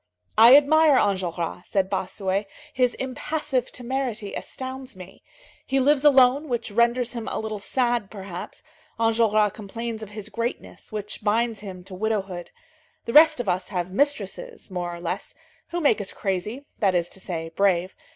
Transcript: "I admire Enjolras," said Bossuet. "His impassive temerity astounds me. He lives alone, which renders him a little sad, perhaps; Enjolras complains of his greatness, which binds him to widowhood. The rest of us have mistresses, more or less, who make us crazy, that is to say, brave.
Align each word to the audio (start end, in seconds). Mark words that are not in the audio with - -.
"I 0.35 0.55
admire 0.57 0.97
Enjolras," 0.97 1.67
said 1.67 1.87
Bossuet. 1.87 2.47
"His 2.73 2.95
impassive 2.95 3.71
temerity 3.71 4.33
astounds 4.33 4.95
me. 4.95 5.21
He 5.67 5.79
lives 5.79 6.03
alone, 6.03 6.49
which 6.49 6.71
renders 6.71 7.13
him 7.13 7.27
a 7.27 7.37
little 7.37 7.59
sad, 7.59 8.09
perhaps; 8.09 8.63
Enjolras 8.99 9.53
complains 9.53 10.01
of 10.01 10.09
his 10.09 10.29
greatness, 10.29 10.91
which 10.91 11.23
binds 11.23 11.59
him 11.59 11.83
to 11.83 11.93
widowhood. 11.93 12.49
The 13.05 13.13
rest 13.13 13.39
of 13.39 13.47
us 13.47 13.67
have 13.67 13.91
mistresses, 13.91 14.71
more 14.71 14.91
or 14.91 14.99
less, 14.99 15.35
who 15.67 15.79
make 15.79 16.01
us 16.01 16.13
crazy, 16.13 16.65
that 16.79 16.95
is 16.95 17.07
to 17.09 17.19
say, 17.19 17.51
brave. 17.55 17.93